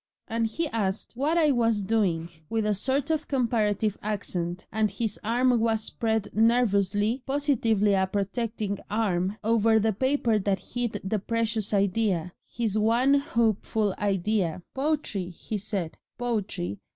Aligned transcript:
And 0.27 0.47
he 0.47 0.67
asked 0.69 1.13
what 1.15 1.37
I 1.37 1.51
was 1.51 1.83
doing 1.83 2.29
with 2.49 2.65
a 2.65 2.73
sort 2.73 3.11
of 3.11 3.27
comparative 3.27 3.99
accent, 4.01 4.65
and 4.71 4.89
his 4.89 5.19
arm 5.23 5.59
was 5.59 5.83
spread 5.83 6.29
nervously, 6.33 7.21
positively 7.27 7.93
a 7.93 8.07
protecting 8.07 8.79
arm, 8.89 9.37
over 9.43 9.77
the 9.77 9.93
paper 9.93 10.39
that 10.39 10.59
hid 10.73 11.01
the 11.03 11.19
precious 11.19 11.71
idea 11.71 12.33
his 12.41 12.79
one 12.79 13.13
hopeful 13.13 13.93
idea. 13.99 14.63
"'Poetry,' 14.73 15.29
he 15.29 15.59
said, 15.59 15.99
'Poetry. 16.17 16.79